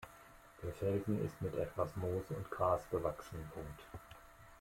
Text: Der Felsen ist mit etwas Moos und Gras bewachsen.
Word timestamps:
Der 0.63 0.73
Felsen 0.73 1.23
ist 1.23 1.39
mit 1.43 1.53
etwas 1.57 1.95
Moos 1.95 2.31
und 2.31 2.49
Gras 2.49 2.83
bewachsen. 2.87 3.45